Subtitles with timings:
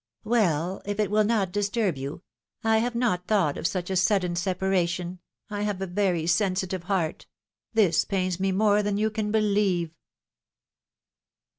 [0.01, 2.23] ^^ "Well, if it will not disturb you—
[2.63, 5.19] I have not thought of such a sudden separation—
[5.51, 7.27] I have a very sensitive heart!
[7.75, 9.91] This pains me more than you can believe."